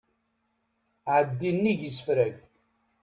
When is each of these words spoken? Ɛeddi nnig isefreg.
Ɛeddi 1.13 1.49
nnig 1.55 1.81
isefreg. 1.89 2.37